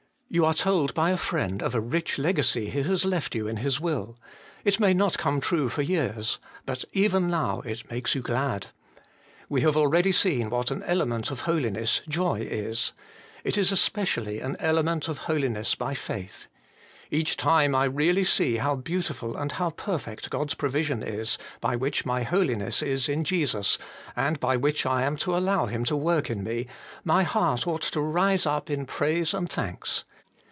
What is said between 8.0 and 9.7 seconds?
you glad. We